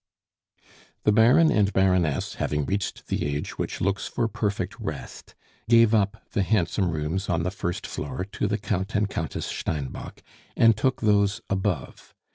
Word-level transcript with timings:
The 1.03 1.11
Baron 1.11 1.51
and 1.51 1.71
Baroness, 1.73 2.33
having 2.39 2.65
reached 2.65 3.05
the 3.05 3.23
age 3.23 3.59
which 3.59 3.81
looks 3.81 4.07
for 4.07 4.27
perfect 4.27 4.79
rest, 4.79 5.35
gave 5.69 5.93
up 5.93 6.25
the 6.31 6.41
handsome 6.41 6.89
rooms 6.89 7.29
on 7.29 7.43
the 7.43 7.51
first 7.51 7.85
floor 7.85 8.25
to 8.31 8.47
the 8.47 8.57
Count 8.57 8.95
and 8.95 9.07
Countess 9.07 9.45
Steinbock, 9.45 10.23
and 10.57 10.75
took 10.75 11.01
those 11.01 11.41
above. 11.51 12.15